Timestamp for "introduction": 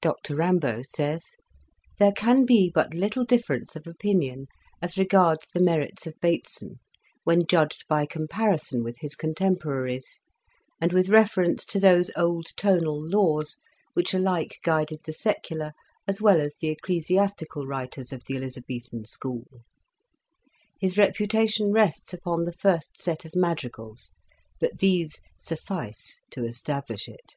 16.88-17.18